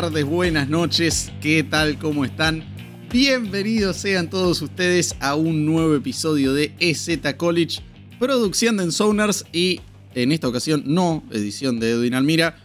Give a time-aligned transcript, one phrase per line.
[0.00, 1.30] tardes, buenas noches.
[1.40, 2.00] ¿Qué tal?
[2.00, 2.64] ¿Cómo están?
[3.12, 7.80] Bienvenidos sean todos ustedes a un nuevo episodio de EZ College,
[8.18, 9.80] producción de Ensoners y
[10.16, 12.56] en esta ocasión no edición de Edwin Almira.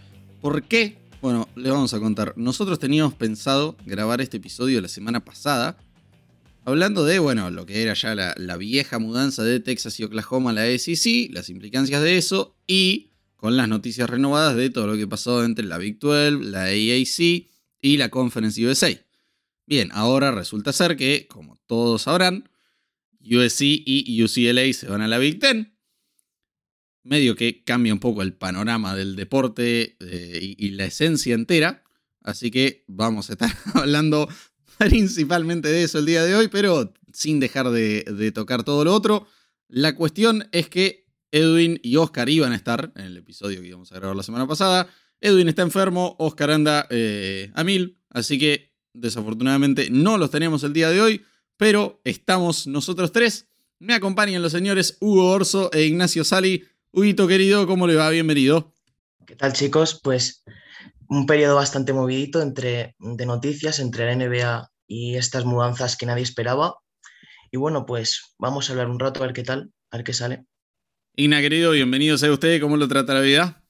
[0.41, 0.97] ¿Por qué?
[1.21, 2.33] Bueno, les vamos a contar.
[2.35, 5.77] Nosotros teníamos pensado grabar este episodio la semana pasada,
[6.65, 10.49] hablando de, bueno, lo que era ya la, la vieja mudanza de Texas y Oklahoma
[10.49, 13.08] a la SEC, las implicancias de eso y
[13.39, 17.47] con las noticias renovadas de todo lo que pasó entre la Big 12, la AAC
[17.81, 18.89] y la Conference USA.
[19.65, 22.49] Bien, ahora resulta ser que, como todos sabrán,
[23.21, 25.73] USC y UCLA se van a la Big Ten.
[27.03, 31.85] Medio que cambia un poco el panorama del deporte eh, y, la esencia entera.
[32.21, 34.27] Así que vamos a estar hablando
[34.77, 39.27] principalmente de eso el día de hoy, pero sin dejar de tocar todo lo otro.
[39.69, 43.91] La cuestión es que Edwin y Oscar iban a estar en el episodio que íbamos
[43.91, 44.87] a grabar la semana pasada.
[45.21, 50.73] Edwin está enfermo, Oscar anda eh, a mil, así que desafortunadamente no los tenemos el
[50.73, 51.25] día de hoy,
[51.57, 53.47] pero estamos nosotros tres.
[53.79, 56.65] Me acompañan los señores Hugo Orso e Ignacio Sali.
[56.91, 58.09] Huguito querido, ¿cómo le va?
[58.09, 58.73] Bienvenido.
[59.25, 59.99] ¿Qué tal chicos?
[60.03, 60.43] Pues
[61.07, 66.23] un periodo bastante movidito entre, de noticias entre la NBA y estas mudanzas que nadie
[66.23, 66.75] esperaba.
[67.51, 70.13] Y bueno, pues vamos a hablar un rato a ver qué tal, a ver qué
[70.13, 70.45] sale.
[71.19, 72.61] Igna, querido, bienvenido sea usted.
[72.61, 73.61] ¿Cómo lo trata la vida?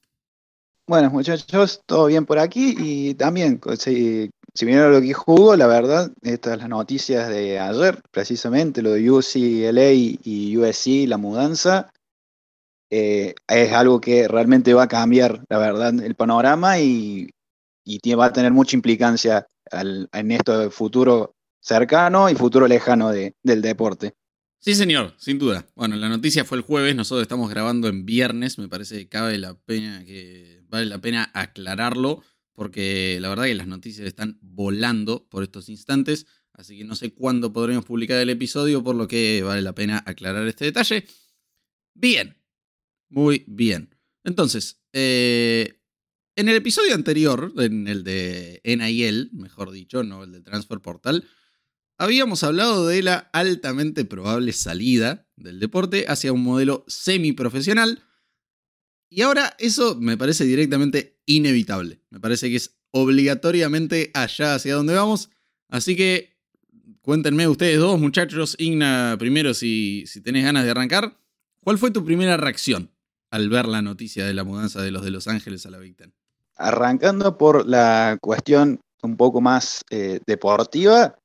[0.87, 5.65] Bueno, muchachos, todo bien por aquí y también, si, si vieron lo que jugó, la
[5.65, 11.91] verdad, estas las noticias de ayer, precisamente, lo de UCLA y USC, la mudanza,
[12.91, 17.31] eh, es algo que realmente va a cambiar, la verdad, el panorama y,
[18.15, 24.13] va a tener mucha implicancia en esto de futuro cercano y futuro lejano del deporte.
[24.61, 25.65] Sí, señor, sin duda.
[25.73, 29.37] Bueno, la noticia fue el jueves, nosotros estamos grabando en viernes, me parece que cabe
[29.37, 32.21] la pena que vale la pena aclararlo,
[32.51, 37.13] porque la verdad que las noticias están volando por estos instantes, así que no sé
[37.13, 41.05] cuándo podremos publicar el episodio, por lo que vale la pena aclarar este detalle.
[41.93, 42.35] Bien,
[43.07, 43.95] muy bien.
[44.25, 45.79] Entonces, eh,
[46.35, 51.25] en el episodio anterior, en el de NIL, mejor dicho, no el de Transfer Portal,
[52.01, 58.01] Habíamos hablado de la altamente probable salida del deporte hacia un modelo semiprofesional
[59.09, 62.01] y ahora eso me parece directamente inevitable.
[62.09, 65.29] Me parece que es obligatoriamente allá hacia donde vamos.
[65.67, 66.37] Así que
[67.01, 68.55] cuéntenme ustedes dos, muchachos.
[68.57, 71.17] Igna, primero, si, si tenés ganas de arrancar,
[71.59, 72.91] ¿cuál fue tu primera reacción
[73.29, 75.97] al ver la noticia de la mudanza de los de Los Ángeles a la Big
[75.97, 76.13] Ten?
[76.55, 81.18] Arrancando por la cuestión un poco más eh, deportiva,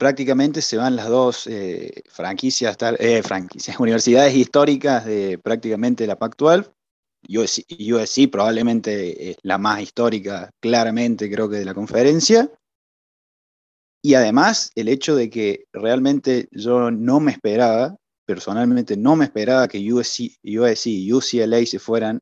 [0.00, 3.22] prácticamente se van las dos eh, franquicias, eh,
[3.78, 6.72] universidades históricas de prácticamente la Pac-12.
[7.28, 12.50] USC, USC probablemente es la más histórica, claramente creo que de la conferencia.
[14.02, 17.94] Y además el hecho de que realmente yo no me esperaba,
[18.24, 22.20] personalmente no me esperaba que USC, USC y UCLA se fueran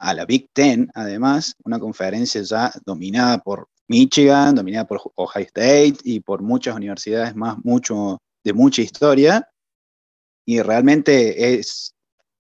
[0.00, 5.98] a la Big Ten, además, una conferencia ya dominada por Michigan, dominada por Ohio State
[6.04, 9.48] y por muchas universidades más, mucho, de mucha historia.
[10.46, 11.94] Y realmente es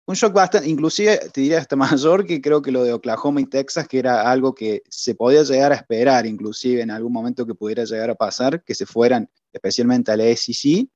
[0.07, 3.45] un shock bastante, inclusive te diría hasta mayor que creo que lo de Oklahoma y
[3.45, 7.53] Texas, que era algo que se podía llegar a esperar, inclusive en algún momento que
[7.53, 10.87] pudiera llegar a pasar, que se fueran especialmente a la SEC,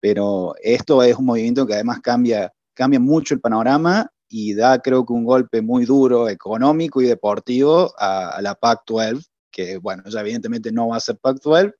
[0.00, 5.04] pero esto es un movimiento que además cambia, cambia mucho el panorama y da creo
[5.04, 9.26] que un golpe muy duro económico y deportivo a, a la Pac-12,
[9.56, 11.74] que bueno, ya evidentemente no va a ser Pac-12,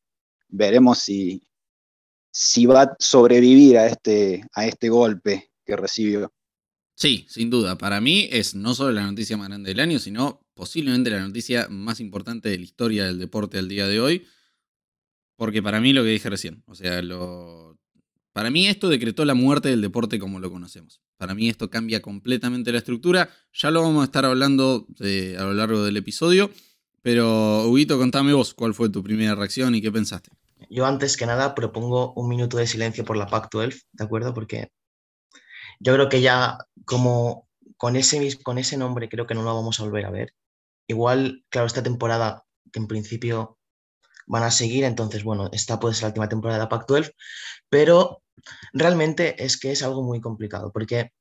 [0.48, 1.46] veremos si,
[2.30, 6.32] si va a sobrevivir a este, a este golpe que recibió.
[6.94, 7.76] Sí, sin duda.
[7.76, 11.68] Para mí es no solo la noticia más grande del año, sino posiblemente la noticia
[11.68, 14.26] más importante de la historia del deporte al día de hoy.
[15.36, 17.78] Porque para mí lo que dije recién, o sea, lo,
[18.32, 21.02] para mí esto decretó la muerte del deporte como lo conocemos.
[21.18, 23.28] Para mí esto cambia completamente la estructura.
[23.52, 26.50] Ya lo vamos a estar hablando a lo largo del episodio.
[27.06, 30.32] Pero, Huguito, contame vos cuál fue tu primera reacción y qué pensaste.
[30.68, 34.34] Yo antes que nada propongo un minuto de silencio por la Pac-12, ¿de acuerdo?
[34.34, 34.72] Porque
[35.78, 39.78] yo creo que ya como con ese, con ese nombre creo que no lo vamos
[39.78, 40.34] a volver a ver.
[40.88, 42.42] Igual, claro, esta temporada
[42.72, 43.56] que en principio
[44.26, 47.12] van a seguir, entonces, bueno, esta puede ser la última temporada de la Pac-12,
[47.68, 48.24] pero
[48.72, 51.12] realmente es que es algo muy complicado, porque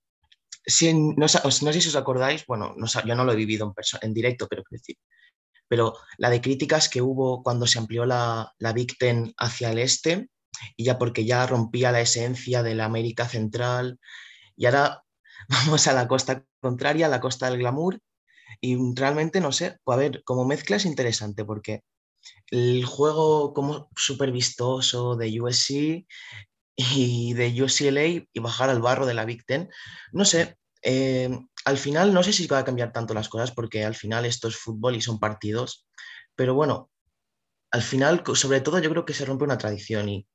[0.66, 1.40] si, no, sé
[1.80, 2.74] si os acordáis, bueno,
[3.06, 4.98] yo no lo he vivido en, en directo, pero decir,
[5.68, 8.96] pero la de críticas que hubo cuando se amplió la, la Big
[9.38, 10.30] hacia el este,
[10.78, 14.00] y ya porque ya rompía la esencia de la América Central,
[14.56, 15.04] y ahora
[15.50, 18.00] vamos a la costa contraria, la costa del glamour,
[18.62, 21.82] Y realmente, no sé, a ver, como mezcla es interesante porque
[22.52, 26.06] el juego como súper vistoso de USC
[26.76, 29.44] y de UCLA y bajar al barro de la Big
[30.12, 31.30] no sé, eh,
[31.66, 34.48] al final no sé si va a cambiar tanto las cosas porque al final esto
[34.48, 35.88] es fútbol y son partidos,
[36.36, 36.92] pero bueno,
[37.72, 40.28] al final, sobre todo yo creo que se rompe una tradición y,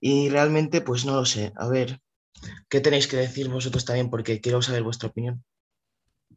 [0.00, 1.52] y realmente pues no lo sé.
[1.56, 2.00] A ver,
[2.68, 4.10] ¿qué tenéis que decir vosotros también?
[4.10, 5.42] Porque quiero saber vuestra opinión.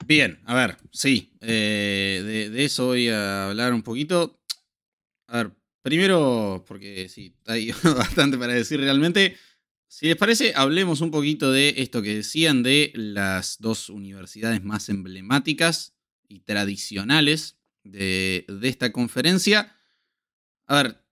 [0.06, 4.40] Bien, a ver, sí, eh, de, eso voy a hablar un poquito.
[5.28, 9.36] A ver, primero, porque sí, hay bastante para decir realmente.
[9.88, 14.90] Si les parece, hablemos un poquito de esto que decían de las dos universidades más
[14.90, 15.96] emblemáticas
[16.28, 19.76] y tradicionales de, de esta conferencia.
[20.66, 21.08] A ver,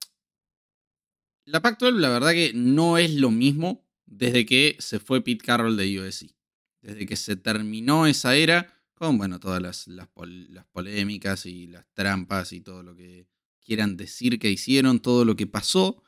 [1.46, 5.76] la Pac-12 la verdad que no es lo mismo desde que se fue Pete Carroll
[5.76, 6.34] de USC.
[6.82, 10.08] Desde que se terminó esa era, con bueno, todas las, las,
[10.72, 13.26] polémicas y las trampas y todo lo que
[13.60, 16.02] quieran decir que hicieron, todo lo que pasó.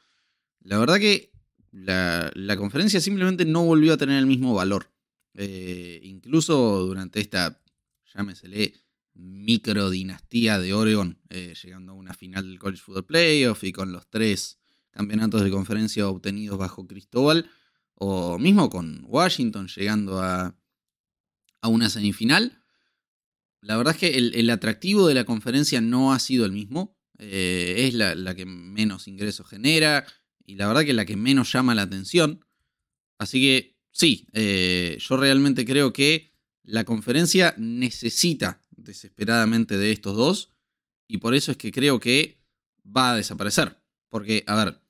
[0.60, 1.32] La verdad que
[1.72, 4.90] la, conferencia simplemente no volvió a tener el mismo valor.
[5.34, 7.60] Eh, incluso durante esta,
[8.14, 8.74] llámesele,
[9.14, 13.92] micro dinastía de Oregon, eh, llegando a una final del College Football Playoff y con
[13.92, 14.58] los tres
[14.90, 17.50] campeonatos de conferencia obtenidos bajo Cristóbal,
[17.94, 20.56] o mismo con Washington llegando a,
[21.60, 22.62] a una semifinal.
[23.60, 26.96] La verdad es que el, atractivo de la conferencia no ha sido el mismo.
[27.18, 30.06] Eh, es la, que menos ingresos genera
[30.48, 32.42] y la verdad que la que menos llama la atención.
[33.18, 40.54] Así que sí, eh, yo realmente creo que la conferencia necesita desesperadamente de estos dos
[41.06, 42.40] y por eso es que creo que
[42.84, 43.76] va a desaparecer.
[44.08, 44.80] Porque, a ver,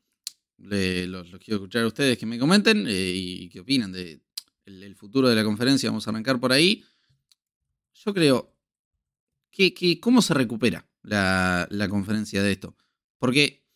[1.08, 4.20] los, quiero escuchar a ustedes que me comenten eh, y qué opinan de
[4.64, 5.90] el, futuro de la conferencia.
[5.90, 6.84] Vamos a arrancar por ahí.
[7.94, 8.54] Yo creo
[9.50, 12.76] que, cómo se recupera la, la conferencia de esto.
[13.18, 13.67] Porque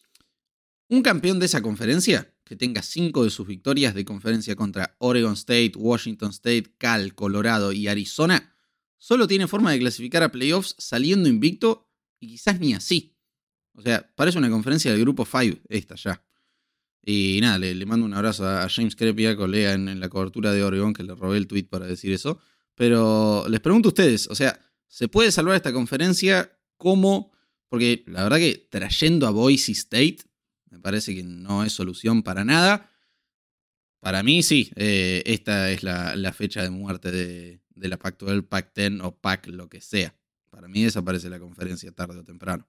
[0.93, 5.33] un campeón de esa conferencia que tenga cinco de sus victorias de conferencia contra Oregon
[5.33, 8.55] State, Washington State, Cal, Colorado y Arizona
[8.99, 11.89] solo tiene forma de clasificar a playoffs saliendo invicto
[12.21, 13.17] y quizás ni así.
[13.73, 16.23] O sea, parece una conferencia del grupo 5 esta ya.
[17.03, 20.93] Y nada, le, mando un abrazo a James Crepia, colega en, la cobertura de Oregon,
[20.93, 22.39] que le robé el tweet para decir eso.
[22.75, 26.53] Pero les pregunto a ustedes, o sea, ¿se puede salvar esta conferencia?
[26.77, 27.33] ¿Cómo?
[27.71, 30.19] Porque la verdad que trayendo a Boise State,
[30.73, 32.91] me parece que no es solución para nada.
[34.01, 39.15] Para mí sí, eh, esta es la fecha de muerte de, la Pac-12, Pac-10 o
[39.15, 40.17] Pac lo que sea.
[40.51, 42.67] Para mí desaparece la conferencia tarde o temprano.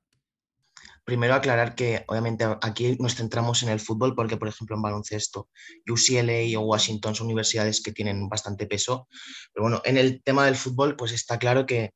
[1.05, 5.49] Primero aclarar que obviamente aquí nos centramos en el fútbol porque, por ejemplo, en baloncesto,
[5.87, 9.07] UCLA o Washington son universidades que tienen bastante peso.
[9.53, 11.91] Pero bueno, en el tema del fútbol, pues está claro que,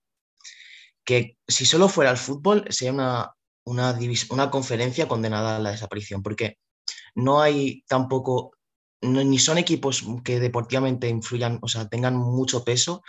[1.04, 3.32] que si solo fuera el fútbol, sería una,
[3.68, 3.98] una,
[4.30, 6.58] una conferencia condenada a la desaparición, porque
[7.16, 8.52] no hay tampoco
[9.02, 13.04] ni son equipos que deportivamente influyan, o sea, tengan mucho peso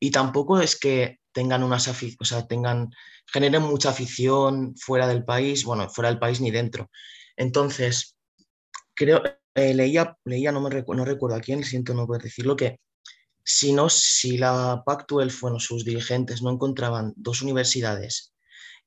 [0.00, 2.90] y tampoco es que tengan unas o sea, tengan,
[3.26, 6.90] generen mucha afición fuera del país, bueno, fuera del país ni dentro.
[7.36, 8.16] Entonces,
[8.94, 9.22] creo,
[9.54, 12.80] eh, leía, leía, no, me no recuerdo a quién, siento no poder decirlo, que
[13.44, 18.32] si, no, si la Pac-12, bueno, sus dirigentes no encontraban dos universidades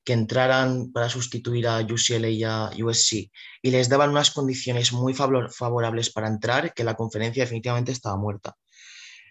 [0.04, 3.30] que entraran para sustituir a UCLA y a USC
[3.62, 8.56] y les daban unas condiciones muy favorables para entrar, que la conferencia definitivamente estaba muerta.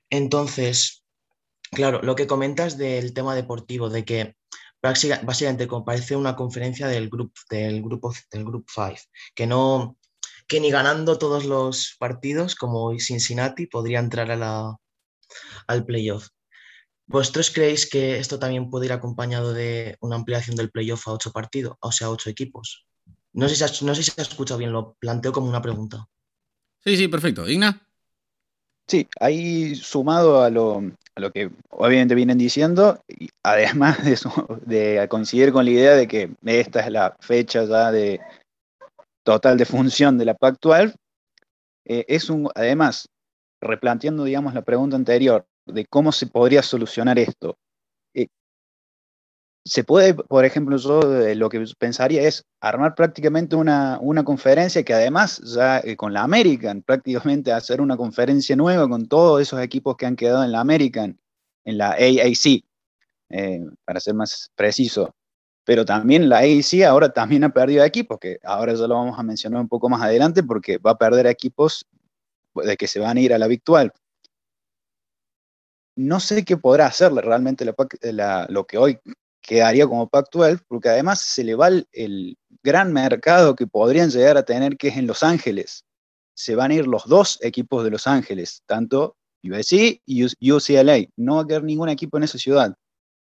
[0.09, 1.03] Entonces,
[1.71, 4.35] claro, lo que comentas del tema deportivo, de que
[4.81, 7.09] básicamente parece una conferencia del,
[7.49, 8.95] del grupo del Group 5,
[9.35, 9.97] que no
[10.47, 14.75] que ni ganando todos los partidos como Cincinnati podría entrar a la,
[15.67, 16.27] al playoff.
[17.11, 21.33] ¿Vosotros creéis que esto también puede ir acompañado de una ampliación del playoff a ocho
[21.33, 22.85] partidos, o sea, a ocho equipos?
[23.33, 26.07] No sé, si no sé si se ha escuchado bien, lo planteo como una pregunta.
[26.83, 27.47] Sí, sí, perfecto.
[27.49, 27.85] Igna.
[28.87, 30.83] Sí, ahí sumado a lo,
[31.33, 33.03] que obviamente vienen diciendo,
[33.43, 33.97] además
[34.65, 38.21] de, coincidir con la idea de que esta es la fecha ya de
[39.23, 40.95] total de función de la Pac-12,
[41.85, 43.09] eh, es un, además,
[43.61, 47.57] replanteando, digamos, la pregunta anterior, de cómo se podría solucionar esto.
[48.13, 48.27] Eh,
[49.65, 54.93] se puede, por ejemplo, yo eh, lo que pensaría es armar prácticamente una, conferencia que
[54.93, 59.95] además ya eh, con la American, prácticamente hacer una conferencia nueva con todos esos equipos
[59.97, 61.19] que han quedado en la American,
[61.65, 62.63] en la AAC,
[63.85, 65.15] para ser más preciso.
[65.63, 69.23] Pero también la AAC ahora también ha perdido equipos, que ahora ya lo vamos a
[69.23, 71.85] mencionar un poco más adelante porque va a perder equipos
[72.55, 73.93] de que se van a ir a la virtual
[76.01, 78.99] no sé qué podrá hacerle realmente lo que hoy
[79.41, 84.43] quedaría como Pac-12, porque además se le va el, gran mercado que podrían llegar a
[84.43, 85.83] tener, que es en Los Ángeles.
[86.35, 91.07] Se van a ir los dos equipos de Los Ángeles, tanto USC y UCLA.
[91.17, 92.75] No va a quedar ningún equipo en esa ciudad.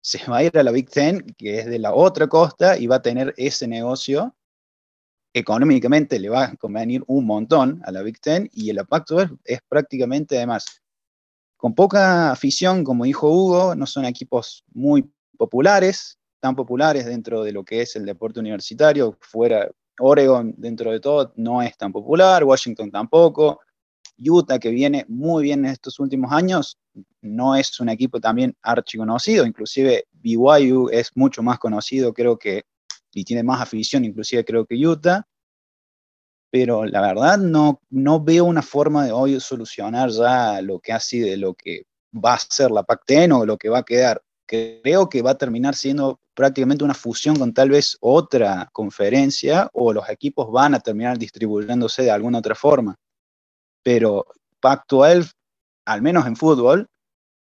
[0.00, 2.86] Se va a ir a la Big Ten, que es de la otra costa, y
[2.86, 4.36] va a tener ese negocio.
[5.32, 9.58] Económicamente le va a convenir un montón a la Big Ten, y el Pac-12 es
[9.68, 10.83] prácticamente, además,
[11.64, 17.52] con poca afición, como dijo Hugo, no son equipos muy populares, tan populares dentro de
[17.52, 19.16] lo que es el deporte universitario.
[19.22, 23.60] Fuera, Oregon, dentro de todo, no es tan popular, Washington tampoco.
[24.18, 26.76] Utah, que viene muy bien en estos últimos años,
[27.22, 32.64] no es un equipo también archiconocido, inclusive BYU es mucho más conocido, creo que,
[33.14, 35.26] y tiene más afición, inclusive creo que Utah,
[36.54, 41.00] pero la verdad no, no veo una forma de hoy solucionar ya lo que ha
[41.00, 45.08] sido, lo que va a ser la Pac-10 o lo que va a quedar creo
[45.08, 50.08] que va a terminar siendo prácticamente una fusión con tal vez otra conferencia o los
[50.08, 52.94] equipos van a terminar distribuyéndose de alguna otra forma.
[53.82, 54.24] Pero
[54.60, 55.32] Pac-12,
[55.86, 56.88] al menos en fútbol,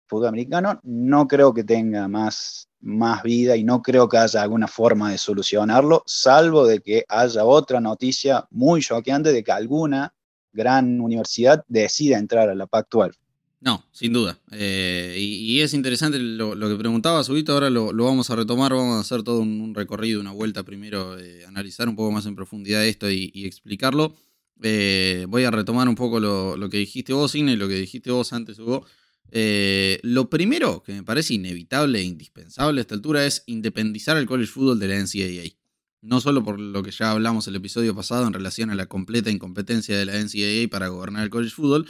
[0.08, 4.68] fútbol americano, no creo que tenga más, más vida y no creo que haya alguna
[4.68, 10.14] forma de solucionarlo, salvo de que haya otra noticia muy choqueante de que alguna
[10.52, 13.12] gran universidad decida entrar a la Pac-12.
[13.60, 14.38] No, sin duda.
[14.52, 19.00] Eh, y, es interesante lo, que preguntaba Subito, ahora lo, vamos a retomar, vamos a
[19.00, 23.10] hacer todo un, recorrido, una vuelta primero, eh, analizar un poco más en profundidad esto
[23.10, 24.14] y, explicarlo.
[24.62, 28.32] Eh, voy a retomar un poco lo, que dijiste vos, y lo que dijiste vos
[28.32, 28.86] antes, Hugo.
[29.32, 34.50] Lo primero que me parece inevitable e indispensable a esta altura es independizar el college
[34.50, 35.56] football de la NCAA.
[36.02, 39.30] No solo por lo que ya hablamos el episodio pasado en relación a la completa
[39.30, 41.86] incompetencia de la NCAA para gobernar el college football,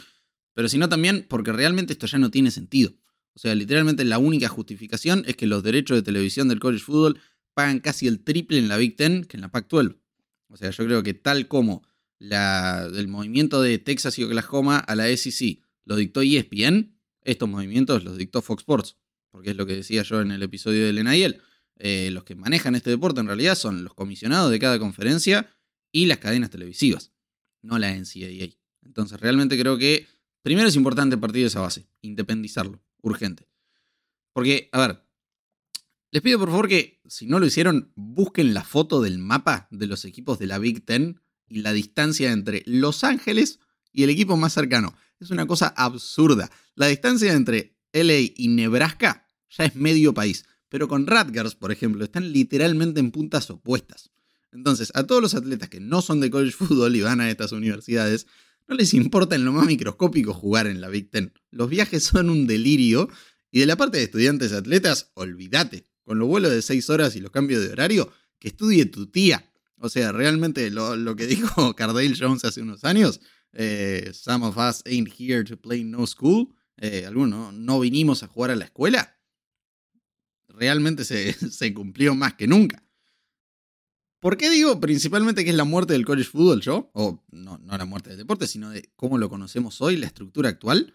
[0.53, 2.91] pero sino también porque realmente esto ya no tiene sentido.
[3.33, 7.21] O sea, literalmente la única justificación es que los derechos de televisión del college football
[7.53, 9.97] pagan casi el triple en la Big Ten que en la Pac-12.
[10.49, 11.83] O sea, yo creo que tal como
[12.19, 18.17] el movimiento de Texas y Oklahoma a la SEC lo dictó ESPN, estos movimientos los
[18.17, 18.97] dictó Fox Sports.
[19.29, 21.41] Porque es lo que decía yo en el episodio del NIL.
[21.77, 25.49] Eh, los que manejan este deporte en realidad son los comisionados de cada conferencia
[25.91, 27.11] y las cadenas televisivas,
[27.61, 28.55] no la NCAA.
[28.83, 30.05] Entonces realmente creo que
[30.41, 33.47] Primero es importante partir de esa base, independizarlo, urgente.
[34.33, 35.05] Porque, a ver,
[36.09, 39.85] les pido por favor que, si no lo hicieron, busquen la foto del mapa de
[39.85, 43.59] los equipos de la Big Ten y la distancia entre Los Ángeles
[43.91, 44.95] y el equipo más cercano.
[45.21, 46.49] Es una cosa absurda.
[46.73, 50.45] La distancia entre LA y Nebraska ya es medio país.
[50.67, 54.09] Pero con Rutgers, por ejemplo, están literalmente en puntas opuestas.
[54.51, 57.51] Entonces, a todos los atletas que no son de college football y van a estas
[57.51, 58.25] universidades,
[58.67, 61.33] no les importa en lo más microscópico jugar en la Big Ten.
[61.51, 63.07] Los viajes son un delirio
[63.51, 65.85] y de la parte de estudiantes atletas, olvídate.
[66.03, 69.51] Con los vuelos de 6 horas y los cambios de horario, que estudie tu tía.
[69.77, 73.19] O sea, realmente lo, que dijo Cardale Jones hace unos años,
[73.53, 76.49] eh, Some of us ain't here to play no school.
[76.77, 79.17] Eh, algunos no vinimos a jugar a la escuela.
[80.47, 82.83] Realmente se, cumplió más que nunca.
[84.19, 86.91] ¿Por qué digo principalmente que es la muerte del college football yo?
[86.93, 90.49] O no, no la muerte del deporte, sino de cómo lo conocemos hoy, la estructura
[90.49, 90.93] actual.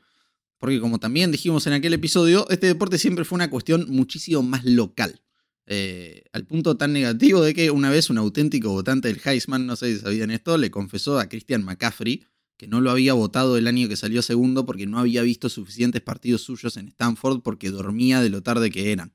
[0.59, 4.65] Porque como también dijimos en aquel episodio, este deporte siempre fue una cuestión muchísimo más
[4.65, 5.23] local.
[5.67, 9.75] Eh, al punto tan negativo de que una vez un auténtico votante del Heisman, no
[9.75, 12.25] sé si sabían esto, le confesó a Christian McCaffrey
[12.57, 16.03] que no lo había votado el año que salió segundo porque no había visto suficientes
[16.03, 19.13] partidos suyos en Stanford porque dormía de lo tarde que eran.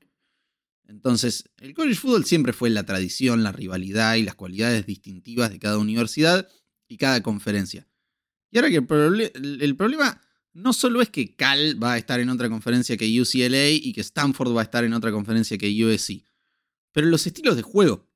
[0.86, 5.58] Entonces, el college football siempre fue la tradición, la rivalidad y las cualidades distintivas de
[5.58, 6.48] cada universidad
[6.86, 7.88] y cada conferencia.
[8.50, 10.20] Y ahora que el, problema
[10.52, 14.02] no solo es que Cal va a estar en otra conferencia que UCLA y que
[14.02, 16.22] Stanford va a estar en otra conferencia que USC,
[16.92, 18.06] pero los estilos de juego.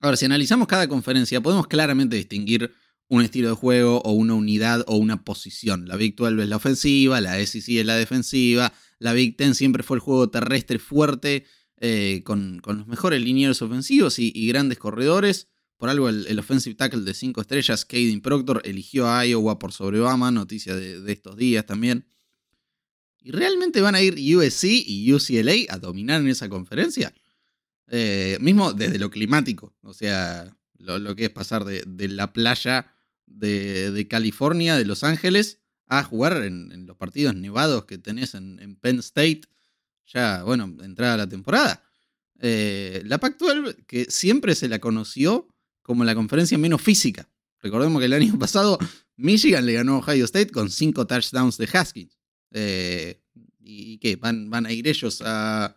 [0.00, 2.72] Ahora, si analizamos cada conferencia, podemos claramente distinguir
[3.10, 5.88] un estilo de juego o una unidad o una posición.
[5.88, 9.82] La Big 12 es la ofensiva, la SEC es la defensiva, la Big Ten siempre
[9.82, 11.44] fue el juego terrestre fuerte
[11.80, 15.48] eh, con, los mejores linieros ofensivos y, grandes corredores.
[15.76, 19.98] Por algo el, offensive tackle de 5 estrellas, Caden Proctor, eligió a Iowa por sobre
[19.98, 22.06] Obama, noticia de, estos días también.
[23.22, 27.12] ¿Y realmente van a ir USC y UCLA a dominar en esa conferencia?
[27.88, 32.92] Eh, mismo desde lo climático, o sea, lo, que es pasar de, la playa
[33.30, 38.98] de, California, de Los Ángeles, a jugar en, los partidos nevados que tenés en Penn
[38.98, 39.42] State
[40.12, 41.84] ya, bueno, entrada la temporada.
[42.40, 45.48] Eh, la Pac-12, que siempre se la conoció
[45.82, 47.28] como la conferencia menos física.
[47.60, 48.78] Recordemos que el año pasado
[49.16, 52.18] Michigan le ganó a Ohio State con cinco touchdowns de Haskins.
[52.52, 53.22] Eh,
[53.60, 54.16] ¿Y, qué?
[54.16, 55.76] ¿Van, ¿Van a ir ellos a...?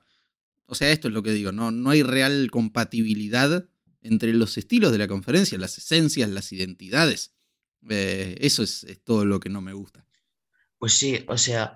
[0.66, 3.70] O sea, esto es lo que digo, no, no hay real compatibilidad
[4.02, 7.33] entre los estilos de la conferencia, las esencias, las identidades.
[7.90, 10.06] Eh, eso es, todo lo que no me gusta.
[10.78, 11.76] Pues sí, o sea,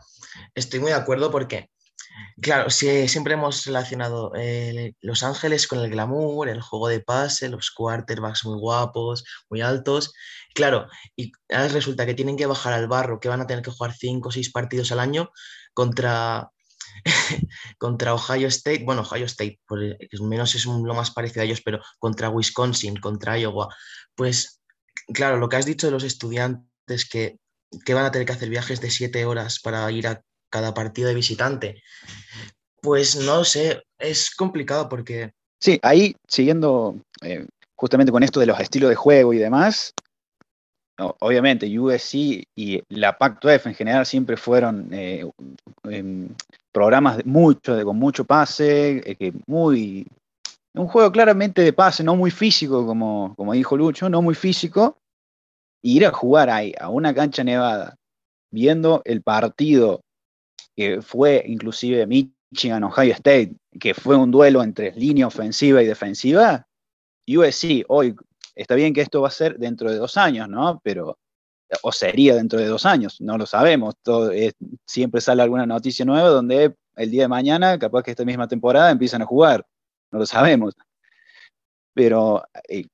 [0.54, 1.70] estoy muy de acuerdo porque,
[2.42, 7.72] claro, siempre hemos relacionado eh, Los Ángeles con el glamour, el juego de pase, los
[7.72, 10.14] quarterbacks muy guapos, muy altos.
[10.54, 13.72] Claro, y ahora resulta que tienen que bajar al barro, que van a tener que
[13.72, 15.32] jugar cinco o seis partidos al año
[15.74, 16.52] contra
[17.78, 19.80] contra Ohio State, bueno, Ohio State, por
[20.22, 23.74] menos es lo más parecido a ellos, pero contra Wisconsin, contra Iowa,
[24.16, 24.57] pues
[25.14, 27.38] claro, lo que has dicho de los estudiantes que,
[27.94, 31.16] van a tener que hacer viajes de siete horas para ir a cada partido de
[31.16, 31.84] visitante,
[32.82, 35.32] pues no sé, es complicado porque...
[35.60, 37.46] Sí, ahí siguiendo eh,
[37.76, 39.94] justamente con esto de los estilos de juego y demás,
[40.98, 45.30] obviamente USC y la Pac-12 en general siempre fueron eh,
[45.84, 46.30] em,
[46.72, 50.08] programas mucho, de, con mucho pase, eh, que muy,
[50.78, 54.98] un juego claramente de pase, no muy físico, como, como dijo Lucho, no muy físico,
[55.84, 57.96] ir a jugar ahí, a una cancha nevada,
[58.52, 60.02] viendo el partido
[60.76, 66.68] que fue inclusive Michigan, Ohio State, que fue un duelo entre línea ofensiva y defensiva,
[67.28, 68.16] USC hoy,
[68.56, 70.80] está bien que esto va a ser dentro de dos años, ¿no?
[70.84, 71.18] Pero
[71.82, 73.96] o sería dentro de dos años, no lo sabemos.
[74.02, 74.32] Todo,
[74.86, 78.90] siempre sale alguna noticia nueva donde el día de mañana, capaz que esta misma temporada,
[78.90, 79.66] empiezan a jugar,
[80.12, 80.76] no lo sabemos.
[81.94, 82.86] Pero eh,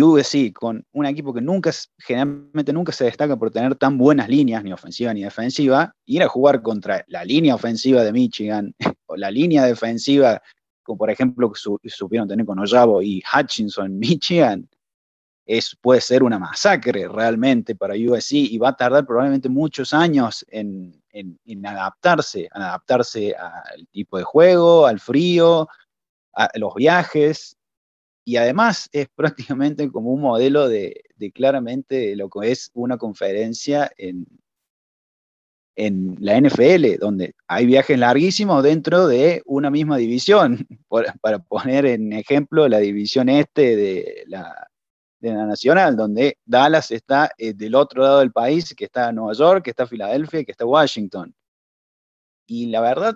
[0.00, 4.64] USC, con un equipo que nunca, generalmente nunca se destaca por tener tan buenas líneas,
[4.64, 8.74] ni ofensiva ni defensiva, ir a jugar contra la línea ofensiva de Michigan
[9.06, 10.40] o la línea defensiva,
[10.82, 14.68] como por ejemplo supieron tener con Ojabo y Hutchinson en Michigan,
[15.44, 20.44] es, puede ser una masacre realmente para USC y va a tardar probablemente muchos años
[20.48, 21.02] en,
[21.64, 25.68] adaptarse, en adaptarse al tipo de juego, al frío,
[26.54, 27.56] los viajes.
[28.24, 31.02] Y además es prácticamente como un modelo de,
[31.34, 34.26] claramente lo que es una conferencia en,
[35.76, 40.66] en la NFL, donde hay viajes larguísimos dentro de una misma división.
[41.20, 44.68] para poner en ejemplo la división este de la
[45.22, 49.32] de la Nacional, donde Dallas está eh, del otro lado del país, que está Nueva
[49.34, 51.32] York, que está Filadelfia, que está Washington.
[52.46, 53.14] Y la verdad,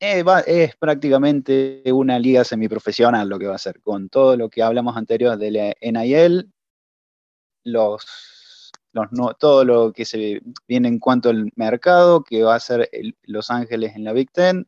[0.00, 4.96] es prácticamente una liga semiprofesional lo que va a ser, con todo lo que hablamos
[4.96, 6.52] anterior de la NIL,
[7.64, 12.60] los, los no, todo lo que se viene en cuanto al mercado, que va a
[12.60, 12.90] ser
[13.22, 14.66] Los Ángeles en la Big Ten.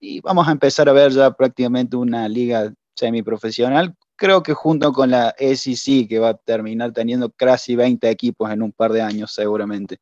[0.00, 5.10] Y vamos a empezar a ver ya prácticamente una liga semiprofesional creo que junto con
[5.10, 9.32] la SEC, que va a terminar teniendo casi 20 equipos en un par de años
[9.32, 9.98] seguramente.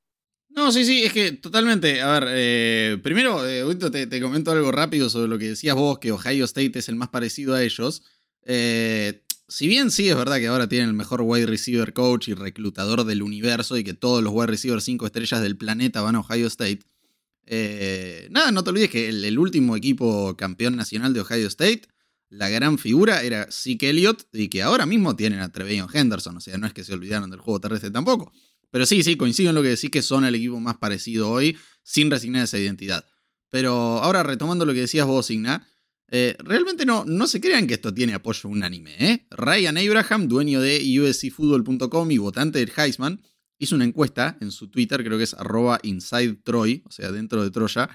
[0.51, 2.01] No, sí, sí, es que totalmente.
[2.03, 6.13] A ver, eh, primero, eh, te, comento algo rápido sobre lo que decías vos, que
[6.13, 8.03] Ohio State es el más parecido a ellos.
[8.45, 12.35] Eh, si bien sí es verdad que ahora tienen el mejor wide receiver coach y
[12.35, 16.21] reclutador del universo y que todos los wide receivers 5 estrellas del planeta van a
[16.21, 16.81] Ohio State,
[18.31, 21.83] nada, no te olvides que el, último equipo campeón nacional de Ohio State
[22.29, 26.37] la gran figura era Zeke Elliott y que ahora mismo tienen a Trevelyan Henderson.
[26.37, 28.33] O sea, no es que se olvidaron del juego terrestre tampoco.
[28.71, 31.57] Pero sí, sí, coincido en lo que decís que son el equipo más parecido hoy
[31.83, 33.05] sin resignar esa identidad.
[33.51, 35.67] Pero ahora retomando lo que decías vos, Igna,
[36.13, 38.95] eh, realmente no, no se crean que esto tiene apoyo unánime.
[38.99, 39.27] ¿eh?
[39.31, 43.21] Ryan Abraham, dueño de uscfootball.com y votante del Heisman,
[43.59, 47.43] hizo una encuesta en su Twitter, creo que es arroba inside Troy, o sea, dentro
[47.45, 47.91] de Troya,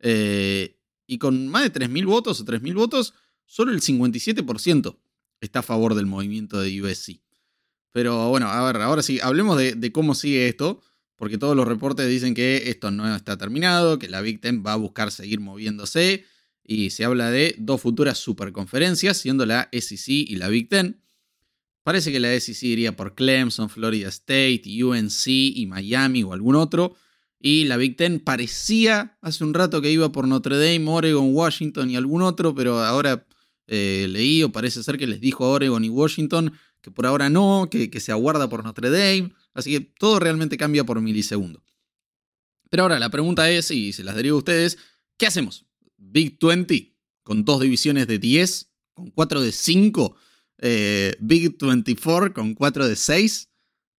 [0.00, 3.14] eh, y con más de 3.000 votos o 3.000 votos,
[3.44, 4.98] solo el 57%
[5.40, 7.20] está a favor del movimiento de USC.
[7.92, 10.80] Pero bueno, a ver, ahora sí, hablemos de, cómo sigue esto,
[11.16, 14.74] porque todos los reportes dicen que esto no está terminado, que la Big Ten va
[14.74, 16.24] a buscar seguir moviéndose,
[16.62, 21.02] y se habla de dos futuras superconferencias, siendo la SEC y la Big Ten.
[21.82, 26.94] Parece que la SEC iría por Clemson, Florida State, UNC y Miami o algún otro.
[27.40, 31.90] Y la Big Ten parecía hace un rato que iba por Notre Dame, Oregon, Washington
[31.90, 33.26] y algún otro, pero ahora
[33.66, 37.28] eh, leí o parece ser que les dijo a Oregon y Washington que por ahora
[37.28, 41.62] no, que, se aguarda por Notre Dame, así que todo realmente cambia por milisegundo.
[42.70, 44.78] Pero ahora la pregunta es, y se las derivo a ustedes,
[45.16, 45.66] ¿qué hacemos?
[45.96, 50.16] Big 20 con dos divisiones de 10, con cuatro de 5,
[50.58, 53.48] eh, Big 24 con cuatro de 6.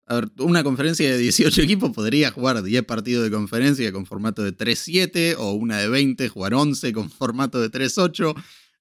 [0.07, 4.43] A ver, una conferencia de 18 equipos podría jugar 10 partidos de conferencia con formato
[4.43, 8.35] de 3-7 o una de 20 jugar 11 con formato de 3-8.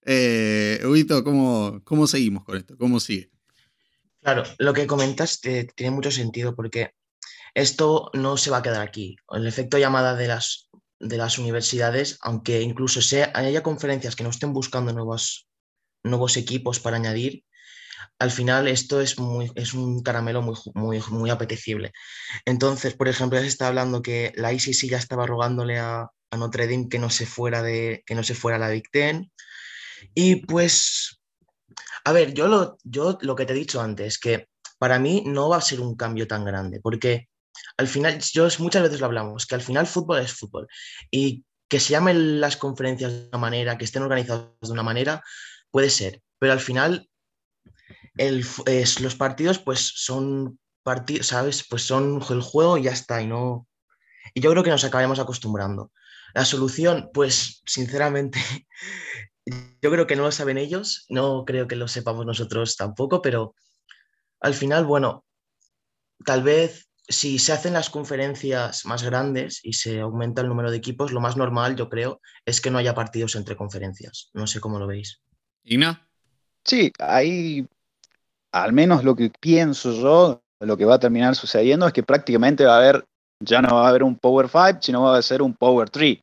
[0.06, 0.80] Eh,
[1.24, 2.76] ¿cómo, ¿cómo seguimos con esto?
[2.76, 3.30] ¿Cómo sigue?
[4.22, 6.92] Claro, lo que comentas tiene mucho sentido porque
[7.54, 9.16] esto no se va a quedar aquí.
[9.30, 14.30] El efecto llamada de las de las universidades, aunque incluso sea, haya conferencias que no
[14.30, 15.48] estén buscando nuevos,
[16.04, 17.44] nuevos equipos para añadir,
[18.18, 21.92] al final esto es, muy, es un caramelo muy, muy, apetecible.
[22.44, 26.36] Entonces, por ejemplo, ya se está hablando que la ICC ya estaba rogándole a, a
[26.36, 28.84] Notre Dame que no se fuera de que no se fuera la Big.
[30.14, 31.19] Y pues,
[32.04, 35.48] a ver, yo lo, yo lo que te he dicho antes, que para mí no
[35.48, 37.28] va a ser un cambio tan grande, porque
[37.76, 40.68] al final, yo muchas veces lo hablamos, que al final fútbol es fútbol.
[41.10, 45.22] Y que se llamen las conferencias de una manera, que estén organizadas de una manera,
[45.70, 46.20] puede ser.
[46.38, 47.08] Pero al final,
[48.14, 51.64] los partidos, pues son partidos, ¿sabes?
[51.68, 53.22] Pues son el juego y ya está.
[53.22, 53.68] Y, no,
[54.34, 55.92] y yo creo que nos acabaremos acostumbrando.
[56.34, 58.40] La solución, pues sinceramente,
[59.46, 63.54] yo creo que no lo saben ellos, no creo que lo sepamos nosotros tampoco, pero
[64.40, 65.24] al final, bueno,
[66.24, 70.76] tal vez si se hacen las conferencias más grandes y se aumenta el número de
[70.76, 74.30] equipos, lo más normal, yo creo, es que no haya partidos entre conferencias.
[74.32, 75.20] No sé cómo lo veis.
[75.64, 76.06] Igna.
[76.64, 77.66] Sí, ahí,
[78.52, 82.64] al menos lo que pienso yo, lo que va a terminar sucediendo es que prácticamente
[82.64, 83.04] va a haber
[83.40, 86.18] ya no va a haber un Power 5, sino va a ser un Power 3.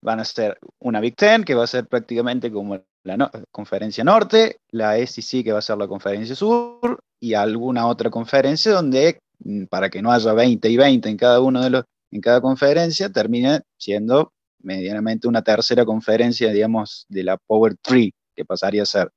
[0.00, 4.60] Van a ser una Big Ten, que va a ser prácticamente como la conferencia norte,
[4.70, 9.64] la SEC, que va a ser la conferencia sur, y alguna otra conferencia donde, mm,
[9.64, 13.10] para que no haya 20 y 20 en cada uno de los, en cada conferencia,
[13.10, 19.10] termine siendo medianamente una tercera conferencia, digamos, de la Power 3, que pasaría a ser.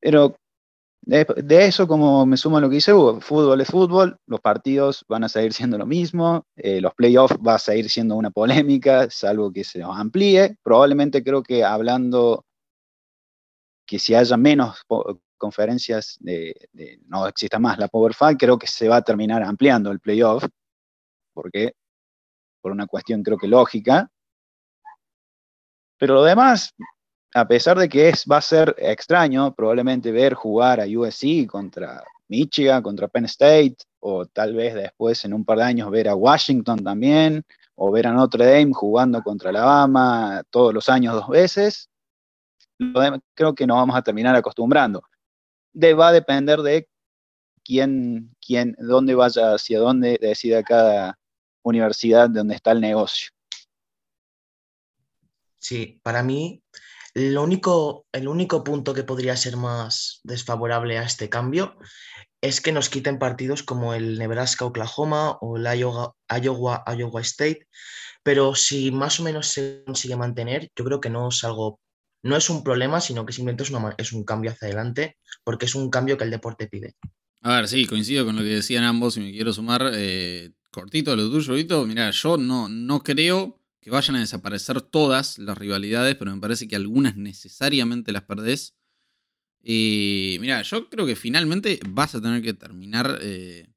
[0.00, 0.36] Pero
[1.06, 5.22] de, eso, como me sumo a lo que dice fútbol es fútbol, los partidos van
[5.22, 9.52] a seguir siendo lo mismo, eh, los playoffs va a seguir siendo una polémica, salvo
[9.52, 10.56] que se amplíe.
[10.64, 12.44] Probablemente creo que hablando
[13.86, 14.82] que si haya menos
[15.38, 16.54] conferencias, de,
[17.06, 20.44] no exista más la Power Five, creo que se va a terminar ampliando el playoff,
[21.32, 21.74] porque
[22.60, 24.10] por una cuestión creo que lógica.
[25.98, 26.74] Pero lo demás,
[27.36, 32.02] a pesar de que es, va a ser extraño probablemente ver jugar a USC contra
[32.28, 36.14] Michigan, contra Penn State, o tal vez después en un par de años ver a
[36.14, 37.44] Washington también,
[37.74, 41.90] o ver a Notre Dame jugando contra Alabama todos los años dos veces,
[43.34, 45.02] creo que nos vamos a terminar acostumbrando.
[45.74, 46.88] Va a depender de
[47.62, 51.18] quién, quién, dónde vaya, hacia dónde decida cada
[51.62, 53.28] universidad donde está el negocio.
[55.58, 56.62] Sí, para mí
[57.38, 61.78] único, el único punto que podría ser más desfavorable a este cambio
[62.42, 67.66] es que nos quiten partidos como el Nebraska-Oklahoma o el Iowa-Iowa State,
[68.22, 71.80] pero si más o menos se consigue mantener, yo creo que no es algo,
[72.22, 75.74] no es un problema, sino que simplemente es, es un cambio hacia adelante, porque es
[75.74, 76.94] un cambio que el deporte pide.
[77.42, 81.16] A ver, sí, coincido con lo que decían ambos y me quiero sumar eh, cortito
[81.16, 81.86] lo tuyo, Vito.
[81.86, 86.66] Mira, yo no, no creo que vayan a desaparecer todas las rivalidades, pero me parece
[86.66, 88.74] que algunas necesariamente las perdés.
[89.62, 93.68] Y mira, yo creo que finalmente vas a tener que terminar, eh,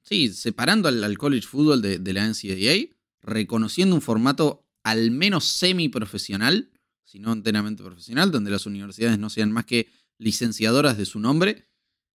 [0.00, 6.70] sí, separando al, college football de, de, la NCAA, reconociendo un formato al menos semi-profesional,
[7.04, 11.68] si no enteramente profesional, donde las universidades no sean más que licenciadoras de su nombre.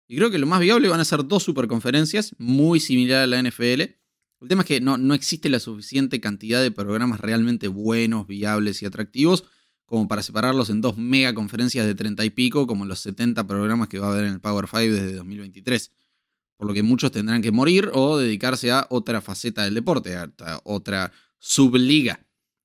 [0.09, 3.43] Y creo que lo más viable van a ser dos superconferencias, muy similar a la
[3.43, 3.93] NFL,
[4.42, 8.83] el tema es que no, no existe la suficiente cantidad de programas realmente buenos, viables
[8.83, 9.44] y atractivos
[9.92, 13.88] como para separarlos en dos mega conferencias de 30 y pico, como los 70 programas
[13.88, 15.92] que va a haber en el Power 5 desde 2023.
[16.57, 20.33] Por lo que muchos tendrán que morir o dedicarse a otra faceta del deporte, a,
[20.64, 22.24] otra subliga,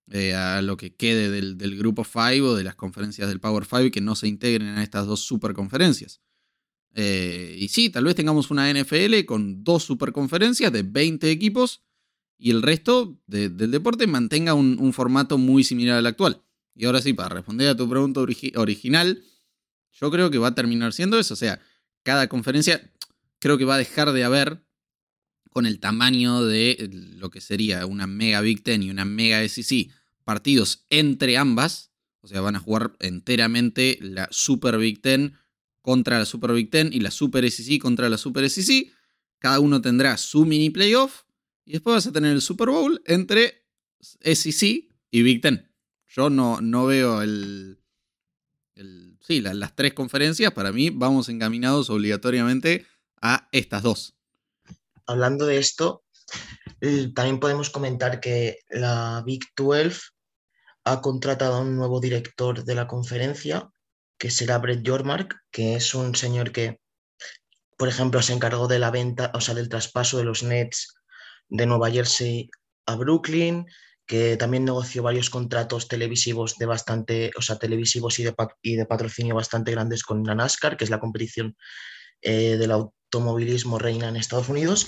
[0.10, 3.66] eh, a lo que quede del, del grupo 5 o de las conferencias del Power
[3.66, 6.22] 5 que no se integren a estas dos superconferencias.
[7.00, 11.84] Eh, y sí, tal vez tengamos una NFL con dos superconferencias de 20 equipos
[12.40, 16.42] y el resto del deporte mantenga un, formato muy similar al actual.
[16.74, 18.22] Y ahora sí, para responder a tu pregunta
[18.56, 19.24] original,
[19.92, 21.36] yo creo que va a terminar siendo eso.
[21.36, 21.62] O sea,
[22.02, 22.92] cada conferencia
[23.38, 24.64] creo que va a dejar de haber
[25.52, 29.92] con el tamaño de lo que sería una Mega Big Ten y una Mega SEC
[30.24, 31.92] partidos entre ambas.
[32.22, 35.38] O sea, van a jugar enteramente la Super Big Ten
[35.88, 38.92] contra la Super Big Ten y la Super SEC contra la Super SEC.
[39.40, 41.24] Cada uno tendrá su mini playoff
[41.64, 43.66] y después vas a tener el Super Bowl entre
[44.02, 45.72] SEC y Big Ten.
[46.06, 47.80] Yo no, no veo el,
[49.22, 50.52] sí, las tres conferencias.
[50.52, 52.86] Para mí vamos encaminados obligatoriamente
[53.22, 54.18] a estas dos.
[55.06, 56.04] Hablando de esto,
[57.16, 60.02] también podemos comentar que la Big 12
[60.84, 63.72] ha contratado a un nuevo director de la conferencia
[64.18, 66.80] que será Brett Yormark, que es un señor que,
[67.78, 70.96] por ejemplo, se encargó de la venta, o sea, del traspaso de los Nets
[71.50, 72.50] de Nueva Jersey
[72.86, 73.68] a Brooklyn,
[74.06, 79.72] que también negoció varios contratos televisivos de bastante, o sea, televisivos y de, patrocinio bastante
[79.72, 81.58] grandes con la NASCAR, que es la competición
[82.22, 84.88] eh, del automovilismo reina en Estados Unidos.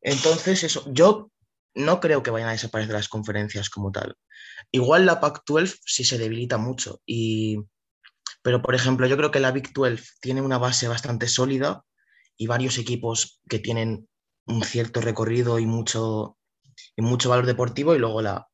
[0.00, 1.30] Entonces, eso, yo
[1.74, 4.16] no creo que vayan a desaparecer las conferencias como tal.
[4.70, 7.58] Igual la Pac-12 sí se debilita mucho, y,
[8.44, 11.82] pero por ejemplo, yo creo que la Big 12 tiene una base bastante sólida
[12.36, 14.06] y varios equipos que tienen
[14.44, 16.36] un cierto recorrido y mucho,
[16.94, 18.46] y mucho valor deportivo, y luego la,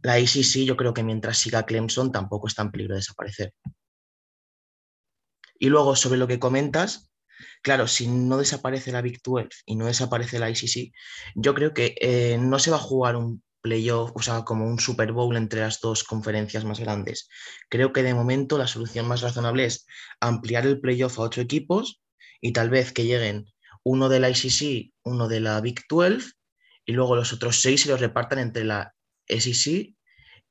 [0.00, 3.52] la yo creo que mientras siga Clemson tampoco está en peligro de desaparecer.
[5.58, 7.10] Y luego sobre lo que comentas,
[7.62, 10.92] claro, si no desaparece la Big 12 y no desaparece la ICC,
[11.34, 14.78] yo creo que eh, no se va a jugar un playoff, o sea, como un
[14.78, 17.28] Super Bowl entre las dos conferencias más grandes.
[17.68, 19.86] Creo que de momento la solución más razonable es
[20.20, 22.00] ampliar el playoff a ocho equipos
[22.40, 23.46] y tal vez que lleguen
[23.82, 26.32] uno de la ICC, uno de la Big 12
[26.84, 28.94] y luego los otros seis se los repartan entre la
[29.28, 29.94] SEC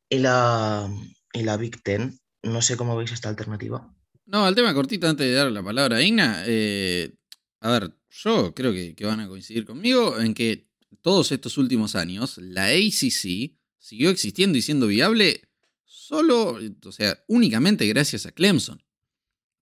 [0.09, 0.89] y la,
[1.31, 2.19] y la Big Ten.
[2.43, 3.89] No sé cómo veis esta alternativa.
[4.25, 6.43] No, al tema cortito antes de dar la palabra a Igna.
[6.45, 7.13] Eh,
[7.61, 10.67] a ver, yo creo que, van a coincidir conmigo en que
[11.01, 15.41] todos estos últimos años la ACC siguió existiendo y siendo viable
[15.83, 18.81] solo, o sea, únicamente gracias a Clemson.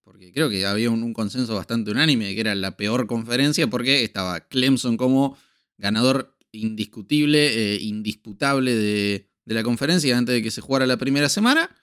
[0.02, 4.04] Porque creo que había un, consenso bastante unánime de que era la peor conferencia porque
[4.04, 5.38] estaba Clemson como
[5.78, 11.74] ganador indiscutible, e indisputable de la conferencia antes de que se jugara la primera semana.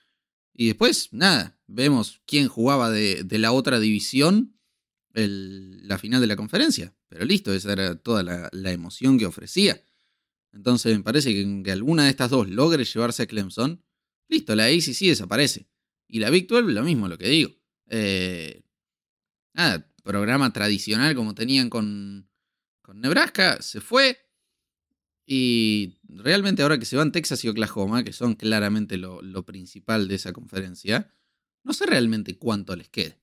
[0.54, 4.56] Y después, nada, vemos quién jugaba de, la otra división
[5.14, 6.94] la final de la conferencia.
[7.12, 9.84] Pero listo, esa era toda la, emoción que ofrecía.
[10.50, 13.84] Entonces me parece que, que alguna de estas dos logre llevarse a Clemson,
[14.28, 15.68] listo, la ACC desaparece.
[16.08, 17.50] Y la Big 12 lo mismo, lo que digo.
[17.88, 18.62] Eh,
[19.52, 22.30] nada, programa tradicional como tenían con,
[22.80, 24.16] con Nebraska, se fue.
[25.26, 30.14] Y realmente ahora que se van Texas y Oklahoma, que son claramente lo, principal de
[30.14, 31.14] esa conferencia,
[31.62, 33.20] no sé realmente cuánto les quede.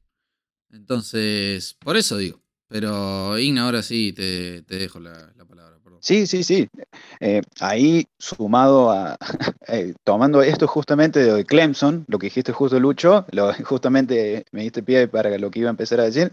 [0.69, 2.43] Entonces, por eso digo.
[2.69, 5.77] Pero Igna, ahora sí te, dejo la, palabra.
[6.01, 6.69] Sí, sí, sí.
[7.19, 9.17] Eh, ahí sumado a,
[9.67, 13.25] eh, tomando esto justamente de Clemson, lo que dijiste justo Lucho,
[13.65, 16.31] justamente me diste pie para lo que iba a empezar a decir,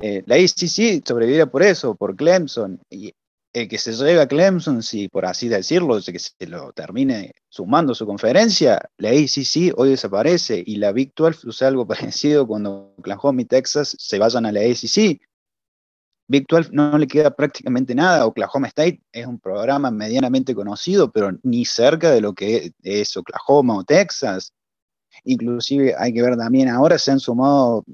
[0.00, 2.80] eh, la ACC sobrevive por eso, por Clemson.
[2.88, 3.12] Y
[3.52, 7.94] el que se llega a Clemson, si por así decirlo, que se lo termine sumando
[7.94, 13.42] su conferencia, la ACC hoy desaparece y la Big 12 usa algo parecido cuando Oklahoma
[13.42, 15.20] y Texas se vayan a la ACC.
[16.28, 18.26] Big 12 no le queda prácticamente nada.
[18.26, 23.78] Oklahoma State es un programa medianamente conocido, pero ni cerca de lo que es Oklahoma
[23.78, 24.52] o Texas.
[25.24, 27.84] Inclusive hay que ver también, ahora se han sumado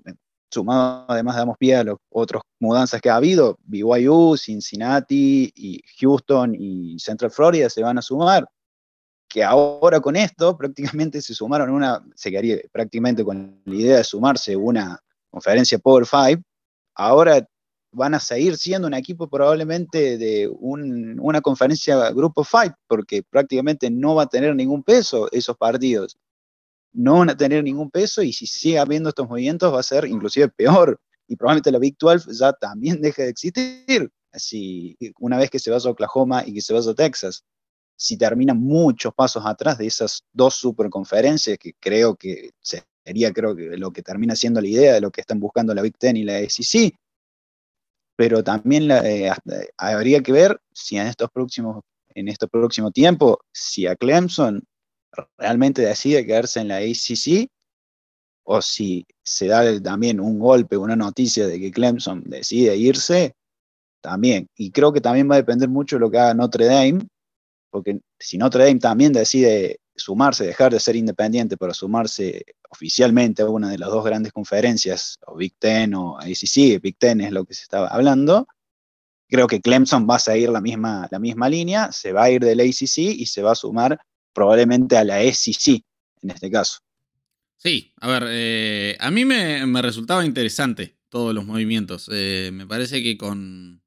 [0.52, 6.54] sumado además damos pie a las otras mudanzas que ha habido, BYU, Cincinnati y Houston
[6.54, 8.46] y Central Florida se van a sumar,
[9.28, 14.04] que ahora con esto prácticamente se sumaron una, se quedaría prácticamente con la idea de
[14.04, 14.98] sumarse una
[15.30, 16.42] conferencia Power Five,
[16.94, 17.46] ahora
[17.92, 24.14] van a seguir siendo un equipo probablemente de una conferencia Grupo Five, porque prácticamente no
[24.14, 26.16] va a tener ningún peso esos partidos
[26.92, 30.04] no van a tener ningún peso y si sigue habiendo estos movimientos va a ser
[30.04, 34.10] inclusive peor y probablemente la Big 12 ya también deje de existir.
[34.32, 37.44] Así, una vez que se vaya a Oklahoma y que se vaya a Texas,
[37.96, 43.76] si termina muchos pasos atrás de esas dos superconferencias, que creo que sería creo que
[43.76, 46.24] lo que termina siendo la idea de lo que están buscando la Big Ten y
[46.24, 46.94] la SEC,
[48.16, 49.30] pero también eh,
[49.76, 51.82] habría que ver si en estos próximos
[52.14, 54.62] en este próximo tiempo, si a Clemson
[55.38, 57.48] realmente decide quedarse en la ACC
[58.44, 63.34] o si se da también un golpe, una noticia de que Clemson decide irse,
[64.02, 64.48] también.
[64.56, 67.06] Y creo que también va a depender mucho de lo que haga Notre Dame,
[67.70, 73.70] porque si Notre Dame también decide sumarse, dejar de ser independiente para sumarse oficialmente una
[73.70, 77.54] de las dos grandes conferencias, o Big Ten o ACC, Big Ten es lo que
[77.54, 78.48] se estaba hablando,
[79.28, 82.42] creo que Clemson va a seguir la misma, la misma línea, se va a ir
[82.42, 84.00] del ACC y se va a sumar
[84.32, 85.82] probablemente a la SEC
[86.22, 86.80] en este caso.
[87.56, 92.08] Sí, a ver, eh, a mí me, resultaba interesante todos los movimientos.
[92.12, 93.82] Eh, me parece que con,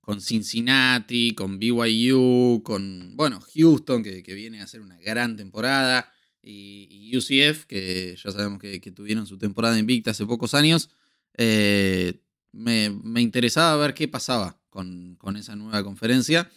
[0.00, 6.13] con Cincinnati, con BYU, con, bueno, Houston, que, viene a hacer una gran temporada,
[6.44, 10.90] y, UCF, que ya sabemos que, tuvieron su temporada invicta hace pocos años,
[11.36, 12.20] eh,
[12.52, 16.50] me, interesaba ver qué pasaba con, con esa nueva conferencia,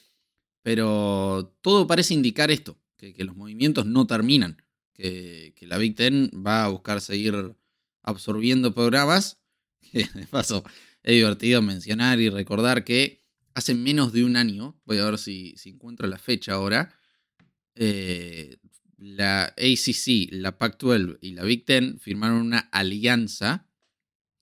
[0.62, 4.62] pero todo parece indicar esto, que, los movimientos no terminan,
[4.94, 7.56] que, la Big Ten va a buscar seguir
[8.04, 9.40] absorbiendo programas,
[9.92, 10.64] que de paso
[11.04, 13.24] es divertido mencionar y recordar que
[13.54, 16.94] hace menos de un año, voy a ver si, encuentro la fecha ahora,
[17.76, 18.58] eh,
[18.98, 23.68] la ACC, la Pac-12 y la Big Ten firmaron una alianza.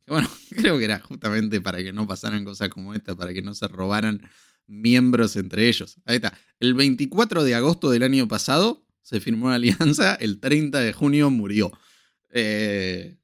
[0.08, 3.54] Bueno, creo que era justamente para que no pasaran cosas como esta, para que no
[3.54, 4.22] se robaran
[4.68, 5.98] miembros entre ellos.
[6.06, 6.38] Ahí está.
[6.60, 11.30] El 24 de agosto del año pasado se firmó una alianza, el 30 de junio
[11.30, 11.72] murió.
[12.32, 13.18] Eh,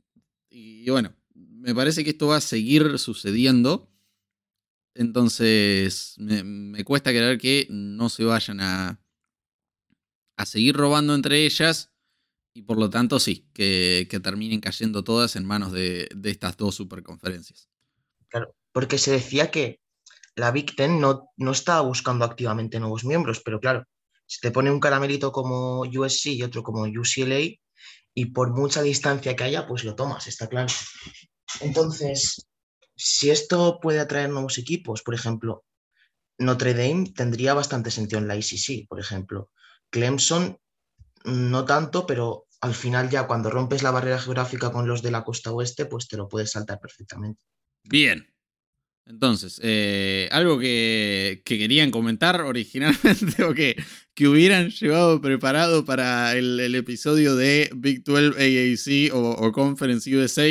[0.50, 3.92] y bueno, me parece que esto va a seguir sucediendo.
[4.94, 9.01] Entonces, me, cuesta creer que no se vayan a,
[10.42, 11.92] a seguir robando entre ellas.
[12.54, 17.70] Y por lo tanto, sí, que, terminen cayendo todas en manos de, estas dos superconferencias.
[18.28, 19.80] Claro, porque se decía que
[20.36, 23.86] la Big Ten no, no estaba buscando activamente nuevos miembros, pero claro,
[24.26, 27.40] si te pone un caramelito como USC y otro como UCLA,
[28.14, 30.72] y por mucha distancia que haya, pues lo tomas, está claro.
[31.62, 32.48] Entonces,
[32.96, 35.64] si esto puede atraer nuevos equipos, por ejemplo,
[36.38, 39.52] Notre Dame tendría bastante sentido en la ICC, por ejemplo.
[39.92, 40.58] Clemson,
[41.26, 45.24] no tanto, pero al final ya cuando rompes la barrera geográfica con los de la
[45.24, 47.40] costa oeste, pues te lo puedes saltar perfectamente.
[47.84, 48.28] Bien.
[49.06, 53.76] Entonces, eh, algo que, querían comentar originalmente o que,
[54.14, 60.48] que hubieran llevado preparado para el, episodio de Big 12 AAC o, Conference USA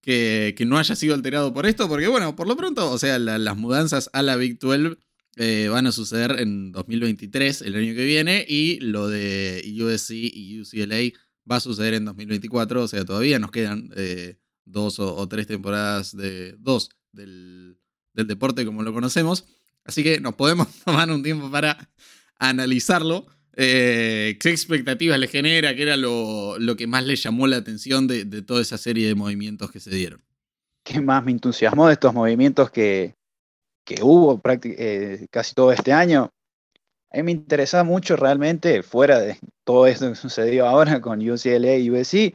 [0.00, 3.56] que, no haya sido alterado por esto, porque bueno, por lo pronto, o sea, las
[3.56, 4.96] mudanzas a la Big 12
[5.36, 10.60] eh, van a suceder en 2023, el año que viene, y lo de USC y
[10.60, 11.18] UCLA
[11.50, 16.14] va a suceder en 2024, o sea, todavía nos quedan eh, dos o, tres temporadas
[16.14, 17.78] de dos del,
[18.12, 19.46] deporte como lo conocemos,
[19.84, 21.90] así que nos podemos tomar un tiempo para
[22.38, 23.26] analizarlo.
[23.54, 25.74] Eh, ¿Qué expectativas le genera?
[25.74, 29.14] ¿Qué era lo, que más le llamó la atención de, de, toda esa serie de
[29.14, 30.22] movimientos que se dieron?
[30.82, 33.14] ¿Qué más me entusiasmó de estos movimientos que,
[33.84, 36.30] que hubo eh, casi todo este año,
[37.10, 41.76] a mí me interesaba mucho realmente, fuera de todo esto que sucedió ahora con UCLA
[41.76, 42.34] y USC,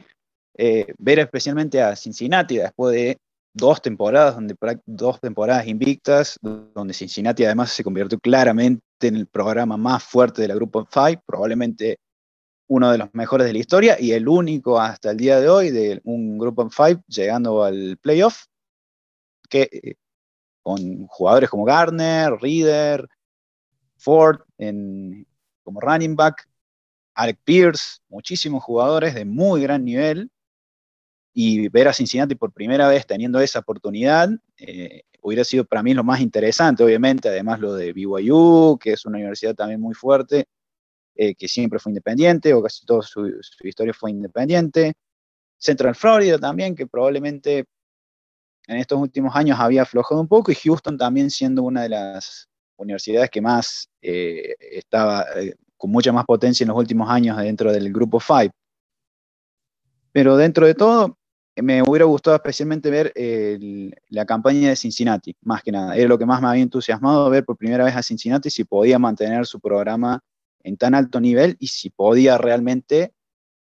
[0.56, 3.18] eh, ver especialmente a Cincinnati después de
[3.54, 4.54] dos temporadas, donde,
[4.86, 10.48] dos temporadas invictas, donde Cincinnati además se convirtió claramente en el programa más fuerte de
[10.48, 11.98] la Grupo 5, probablemente
[12.68, 15.70] uno de los mejores de la historia y el único hasta el día de hoy
[15.70, 18.44] de un Grupo 5 llegando al playoff,
[19.48, 19.94] que eh,
[20.62, 23.08] con jugadores como Garner, Reader,
[23.96, 25.26] Ford en,
[25.62, 26.48] como running back,
[27.14, 30.30] Alec Pierce, muchísimos jugadores de muy gran nivel.
[31.34, 35.94] Y ver a Cincinnati por primera vez teniendo esa oportunidad eh, hubiera sido para mí
[35.94, 40.46] lo más interesante, obviamente, además lo de BYU, que es una universidad también muy fuerte,
[41.14, 44.94] eh, que siempre fue independiente, o casi toda su, su historia fue independiente.
[45.58, 47.66] Central Florida también, que probablemente
[48.68, 52.48] en estos últimos años había aflojado un poco y Houston también siendo una de las
[52.76, 57.72] universidades que más eh, estaba eh, con mucha más potencia en los últimos años dentro
[57.72, 58.52] del grupo 5.
[60.12, 61.16] Pero dentro de todo,
[61.56, 63.12] me hubiera gustado especialmente ver
[64.08, 65.96] la campaña de Cincinnati, más que nada.
[65.96, 68.98] Era lo que más me había entusiasmado ver por primera vez a Cincinnati si podía
[68.98, 70.20] mantener su programa
[70.62, 73.12] en tan alto nivel y si podía realmente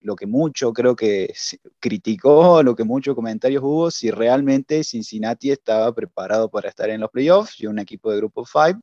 [0.01, 1.33] lo que mucho creo que
[1.79, 7.09] criticó, lo que muchos comentarios hubo, si realmente Cincinnati estaba preparado para estar en los
[7.11, 8.79] playoffs y un equipo de grupo 5.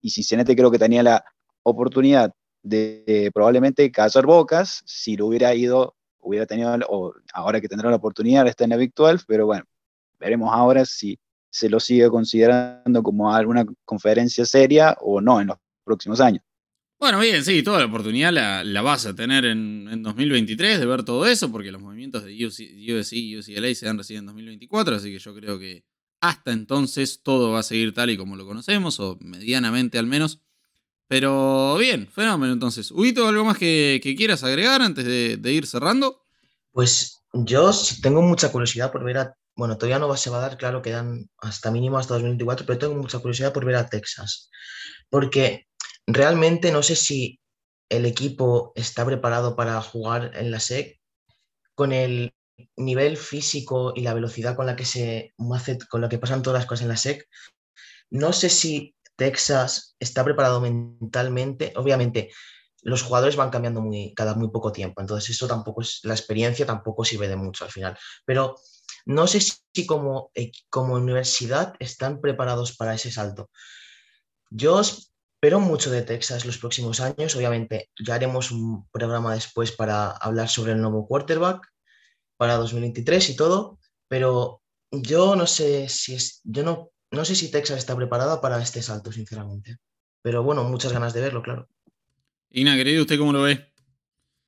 [0.00, 1.24] Y Cincinnati creo que tenía la
[1.62, 7.90] oportunidad de, probablemente callar bocas si lo hubiera ido, hubiera tenido, o ahora que tendrá
[7.90, 9.64] la oportunidad de estar en la Big 12, pero bueno,
[10.18, 11.18] veremos ahora si
[11.50, 16.42] se lo sigue considerando como alguna conferencia seria o no en los próximos años.
[16.98, 21.26] Bueno, bien, sí, toda la oportunidad la, vas a tener en, 2023 de ver todo
[21.26, 25.20] eso, porque los movimientos de USC y UCLA se dan recién en 2024, así que
[25.20, 25.84] yo creo que
[26.20, 30.42] hasta entonces todo va a seguir tal y como lo conocemos, o medianamente al menos.
[31.06, 32.90] Pero bien, fenómeno entonces.
[32.90, 36.24] Huito, ¿algo más que, quieras agregar antes de, ir cerrando?
[36.72, 37.70] Pues yo
[38.02, 39.34] tengo mucha curiosidad por ver a...
[39.54, 42.94] Bueno, todavía no se va a dar, claro, quedan hasta mínimo hasta 2024, pero tengo
[42.96, 44.50] mucha curiosidad por ver a Texas.
[45.08, 45.67] Porque
[46.08, 47.38] realmente no sé si
[47.90, 50.98] el equipo está preparado para jugar en la SEC
[51.74, 52.32] con el
[52.76, 55.34] nivel físico y la velocidad con la que se
[55.88, 57.28] con la que pasan todas las cosas en la SEC.
[58.10, 61.74] No sé si Texas está preparado mentalmente.
[61.76, 62.30] Obviamente,
[62.82, 66.64] los jugadores van cambiando muy, cada muy poco tiempo, entonces eso tampoco es, la experiencia
[66.64, 67.98] tampoco sirve de mucho al final.
[68.24, 68.56] Pero
[69.04, 70.30] no sé si como,
[70.70, 73.50] como universidad están preparados para ese salto.
[74.50, 74.80] Yo
[75.40, 77.36] pero mucho de Texas los próximos años.
[77.36, 81.66] Obviamente, ya haremos un programa después para hablar sobre el nuevo quarterback
[82.36, 83.78] para 2023 y todo,
[84.08, 88.60] pero yo no sé si es, yo no no sé si Texas está preparada para
[88.60, 89.78] este salto, sinceramente.
[90.22, 91.68] Pero bueno, muchas ganas de verlo, claro.
[92.50, 93.72] Ina, querido, ¿usted cómo lo ve?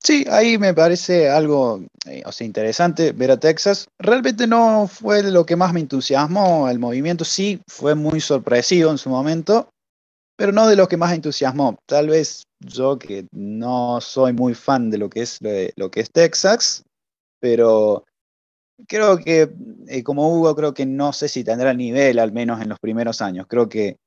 [0.02, 3.88] Sí, ahí me parece algo eh, o sea, interesante ver a Texas.
[3.98, 6.68] Realmente no fue lo que más me entusiasmó.
[6.68, 9.70] El movimiento sí fue muy sorpresivo en su momento,
[10.40, 11.78] pero no de lo que más entusiasmó.
[11.84, 15.38] Tal vez yo que no soy muy fan de lo que es,
[15.76, 16.82] lo que es Texas,
[17.40, 18.06] pero
[18.88, 19.52] creo que
[19.88, 23.20] eh, como Hugo, creo que no sé si tendrá nivel al menos en los primeros
[23.20, 23.44] años.
[23.50, 23.98] Creo que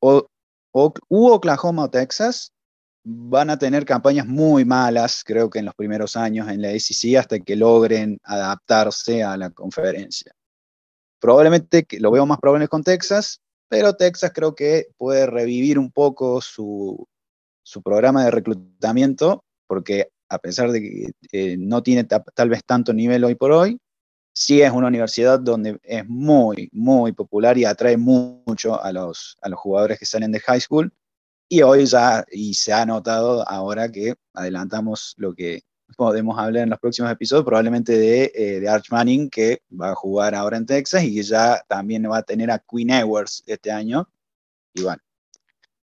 [0.00, 0.26] o,
[0.72, 2.52] o, Oklahoma o Texas
[3.04, 7.18] van a tener campañas muy malas, creo que en los primeros años en la ACC,
[7.18, 10.32] hasta que logren adaptarse a la conferencia.
[11.20, 13.42] Probablemente lo veo más probable con Texas,
[13.72, 17.08] pero Texas creo que puede revivir un poco su,
[17.82, 23.24] programa de reclutamiento, porque a pesar de que eh, no tiene tal vez tanto nivel
[23.24, 23.78] hoy por hoy,
[24.34, 29.48] sí es una universidad donde es muy, muy popular y atrae mucho a los, a
[29.48, 30.92] los jugadores que salen de high school.
[31.48, 35.62] Y hoy ya, y se ha notado ahora que adelantamos lo que
[35.96, 39.94] podemos hablar en los próximos episodios, probablemente de, eh, de Arch Manning, que va a
[39.94, 43.70] jugar ahora en Texas y que ya también va a tener a Queen Ewers este
[43.70, 44.08] año.
[44.74, 45.02] Y bueno,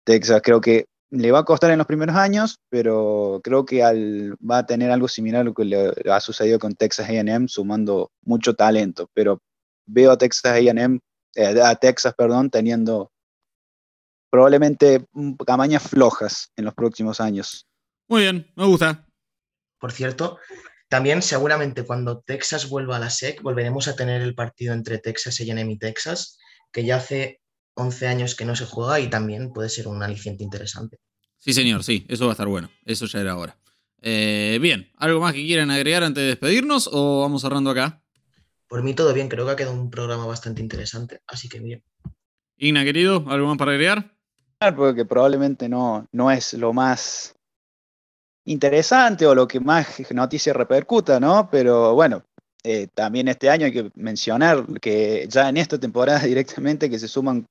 [0.05, 4.37] Texas creo que le va a costar en los primeros años, pero creo que al,
[4.39, 8.11] va a tener algo similar a lo que le ha sucedido con Texas AM, sumando
[8.23, 9.09] mucho talento.
[9.15, 9.41] Pero
[9.87, 11.01] veo a Texas AM,
[11.35, 13.11] eh, a Texas, perdón, teniendo
[14.31, 15.07] probablemente
[15.47, 17.67] campañas flojas en los próximos años.
[18.09, 19.06] Muy bien, me gusta.
[19.79, 20.39] Por cierto,
[20.89, 25.41] también seguramente cuando Texas vuelva a la SEC volveremos a tener el partido entre Texas
[25.41, 26.39] y y Texas,
[26.73, 27.41] que ya hace
[27.75, 30.99] 11 años que no se juega y también puede ser un aliciente interesante.
[31.39, 32.71] Sí, señor, sí, eso va a estar bueno.
[32.85, 33.59] Eso ya era ahora.
[34.01, 38.03] Eh, bien, ¿algo más que quieran agregar antes de despedirnos o vamos cerrando acá?
[38.69, 41.85] Por mí todo bien, creo que ha quedado un programa bastante interesante, así que bien.
[42.57, 44.13] Igna, querido, ¿algo más para agregar?
[44.75, 47.37] porque probablemente no, no es lo más
[48.47, 51.49] interesante o lo que más noticia repercuta, ¿no?
[51.51, 52.25] Pero bueno,
[52.65, 57.09] eh, también este año hay que mencionar que ya en esta temporada directamente que se
[57.09, 57.47] suman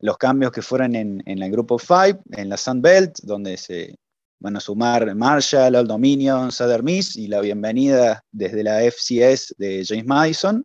[0.00, 3.94] los cambios que fueron en, en el grupo 5, en la Sun Belt, donde se
[4.40, 9.84] van a sumar Marshall, Old Dominion, Southern Miss y la bienvenida desde la FCS de
[9.86, 10.64] James Madison.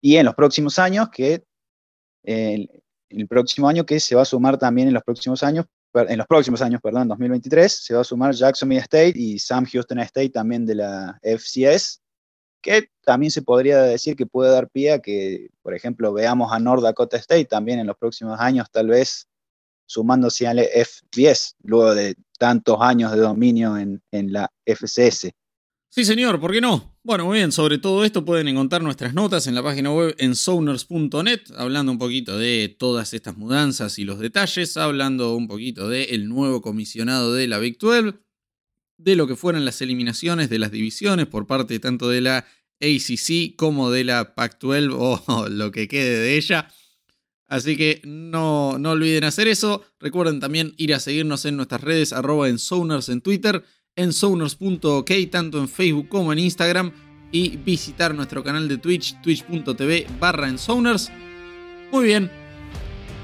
[0.00, 1.44] Y en los próximos años que
[2.24, 2.66] eh,
[3.08, 6.26] el próximo año, que se va a sumar también en los próximos años, en los
[6.26, 10.64] próximos años, perdón, 2023, se va a sumar Jacksonville State y Sam Houston State también
[10.64, 12.00] de la FCS,
[12.60, 16.58] que también se podría decir que puede dar pie a que, por ejemplo, veamos a
[16.58, 19.28] North Dakota State también en los próximos años, tal vez
[19.86, 25.32] sumándose al FBS, luego de tantos años de dominio en, en la FCS.
[25.94, 26.96] Sí, señor, ¿por qué no?
[27.02, 30.34] Bueno, muy bien, sobre todo esto pueden encontrar nuestras notas en la página web en
[30.34, 36.30] sowners.net, hablando un poquito de todas estas mudanzas y los detalles, hablando un poquito del
[36.30, 38.14] nuevo comisionado de la Big 12,
[38.96, 42.46] de lo que fueron las eliminaciones de las divisiones por parte tanto de la
[42.80, 44.94] ACC como de la Pac-12
[45.26, 46.68] o lo que quede de ella.
[47.48, 49.84] Así que no, no olviden hacer eso.
[50.00, 53.62] Recuerden también ir a seguirnos en nuestras redes, arroba en Sowners en Twitter
[53.96, 56.92] en Sowners.ok, tanto en Facebook como en Instagram,
[57.30, 60.56] y visitar nuestro canal de Twitch, twitch.tv barra en
[61.90, 62.30] Muy bien.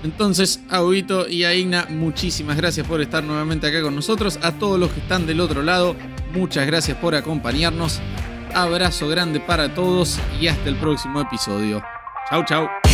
[0.02, 0.80] Entonces, a
[1.28, 4.38] y a Igna, muchísimas gracias por estar nuevamente acá con nosotros.
[4.42, 5.96] A todos los que están del otro lado,
[6.32, 8.00] muchas gracias por acompañarnos.
[8.54, 11.82] Abrazo grande para todos y hasta el próximo episodio.
[12.30, 12.88] Chau, chau.